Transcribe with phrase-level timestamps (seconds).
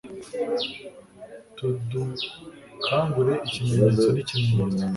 [1.55, 4.83] T udukangure ikimenyetso nikimenyetso